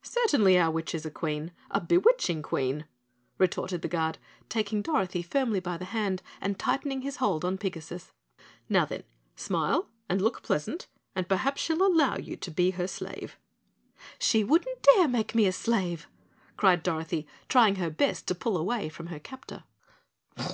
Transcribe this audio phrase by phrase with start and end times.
[0.00, 2.86] "Certainly our witch is a Queen, a bewitching Queen,"
[3.36, 4.16] retorted the Guard,
[4.48, 8.10] taking Dorothy firmly by the hand and tightening his hold on Pigasus.
[8.70, 9.02] "Now, then,
[9.36, 13.38] smile and look pleasant and perhaps she'll allow you to be her slave."
[14.18, 16.08] "She wouldn't dare make me a slave,"
[16.56, 19.64] cried Dorothy, trying her best to pull away from her captor.